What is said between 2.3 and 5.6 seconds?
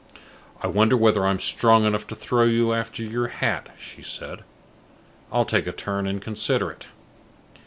you after your hat?" she said. "I'll